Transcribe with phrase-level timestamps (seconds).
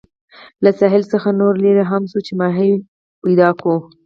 [0.63, 2.69] له ساحل څخه نور هم لیري شوو چې ماهي
[3.23, 3.73] ومومو.